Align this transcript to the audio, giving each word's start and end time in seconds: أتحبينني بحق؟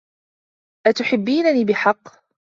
أتحبينني 0.87 1.65
بحق؟ 1.65 2.01